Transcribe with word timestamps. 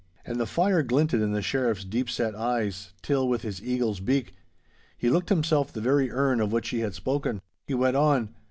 And 0.25 0.39
the 0.39 0.47
fire 0.47 0.81
glinted 0.81 1.21
in 1.21 1.31
the 1.31 1.43
Sheriff's 1.43 1.85
deep 1.85 2.09
set 2.09 2.33
eyes, 2.33 2.93
till, 3.03 3.29
with 3.29 3.43
his 3.43 3.61
eagle's 3.61 3.99
beak, 3.99 4.33
he 4.97 5.11
looked 5.11 5.29
himself 5.29 5.71
the 5.71 5.79
very 5.79 6.09
erne 6.09 6.41
of 6.41 6.51
which 6.51 6.69
he 6.69 6.79
had 6.79 6.95
spoken. 6.95 7.39
He 7.67 7.75
went 7.75 7.95
on. 7.95 8.33